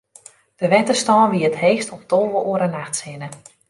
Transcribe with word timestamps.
De 0.61 0.67
wetterstân 0.73 1.29
wie 1.31 1.43
it 1.49 1.59
heechst 1.63 1.91
om 1.95 2.01
tolve 2.11 2.39
oere 2.49 2.67
nachts 2.75 2.99
hinne. 3.07 3.29